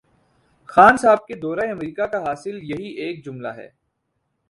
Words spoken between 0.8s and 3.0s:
صاحب کے دورہ امریکہ کا حاصل یہی